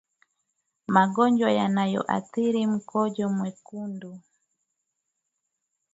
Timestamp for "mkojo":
2.67-3.25